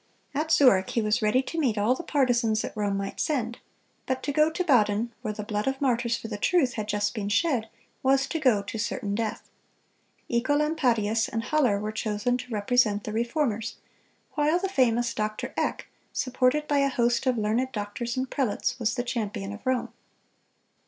At 0.33 0.51
Zurich 0.51 0.89
he 0.89 1.01
was 1.03 1.21
ready 1.21 1.43
to 1.43 1.59
meet 1.59 1.77
all 1.77 1.93
the 1.93 2.01
partisans 2.01 2.63
that 2.63 2.75
Rome 2.75 2.97
might 2.97 3.19
send; 3.19 3.59
but 4.07 4.23
to 4.23 4.31
go 4.31 4.49
to 4.49 4.63
Baden, 4.63 5.11
where 5.21 5.35
the 5.35 5.43
blood 5.43 5.67
of 5.67 5.79
martyrs 5.79 6.17
for 6.17 6.27
the 6.27 6.39
truth 6.39 6.73
had 6.73 6.87
just 6.87 7.13
been 7.13 7.29
shed, 7.29 7.69
was 8.01 8.25
to 8.29 8.39
go 8.39 8.63
to 8.63 8.79
certain 8.79 9.13
death. 9.13 9.47
Œcolampadius 10.27 11.29
and 11.29 11.43
Haller 11.43 11.79
were 11.79 11.91
chosen 11.91 12.35
to 12.39 12.51
represent 12.51 13.03
the 13.03 13.13
Reformers, 13.13 13.75
while 14.33 14.57
the 14.57 14.69
famous 14.69 15.13
Doctor 15.13 15.53
Eck, 15.55 15.85
supported 16.11 16.67
by 16.67 16.79
a 16.79 16.89
host 16.89 17.27
of 17.27 17.37
learned 17.37 17.71
doctors 17.71 18.17
and 18.17 18.27
prelates, 18.27 18.79
was 18.79 18.95
the 18.95 19.03
champion 19.03 19.53
of 19.53 19.63
Rome. 19.67 19.93